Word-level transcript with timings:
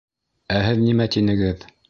—Ә 0.55 0.57
һеҙ 0.69 0.81
нимә 0.87 1.09
тинегеҙ? 1.17 1.67